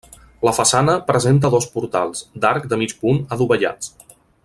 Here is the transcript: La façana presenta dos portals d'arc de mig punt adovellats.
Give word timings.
La 0.47 0.53
façana 0.59 0.95
presenta 1.09 1.51
dos 1.57 1.69
portals 1.75 2.25
d'arc 2.47 2.67
de 2.73 2.81
mig 2.85 2.97
punt 3.05 3.21
adovellats. 3.37 3.95